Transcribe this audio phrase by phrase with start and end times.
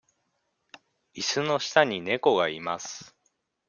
[1.13, 3.15] いすの下に猫がいます。